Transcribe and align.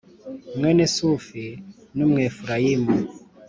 Mwene 0.57 0.83
Sufi 0.95 1.45
n’Umwefurayimu. 1.95 2.95